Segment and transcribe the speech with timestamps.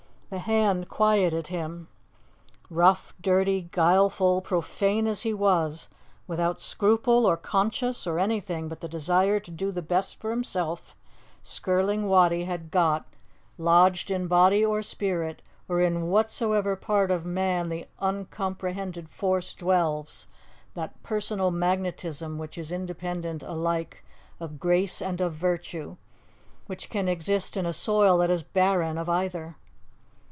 [0.33, 1.89] The hand quieted him.
[2.69, 5.89] Rough, dirty, guileful, profane as he was,
[6.25, 10.95] without scruple or conscience or anything but the desire to do the best for himself,
[11.43, 13.05] Skirling Wattie had got,
[13.57, 20.27] lodged in body or spirit, or in whatsoever part of man the uncomprehended force dwells,
[20.75, 24.05] that personal magnetism which is independent alike
[24.39, 25.97] of grace and of virtue,
[26.67, 29.57] which can exist in a soil that is barren of either.